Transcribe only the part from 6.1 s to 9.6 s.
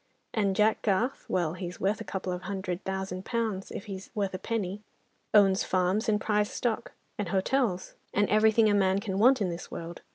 prize stock, and hotels, and everything a man can want in